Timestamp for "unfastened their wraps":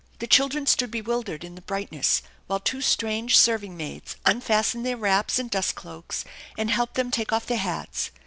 4.25-5.37